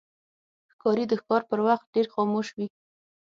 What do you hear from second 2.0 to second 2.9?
خاموش وي.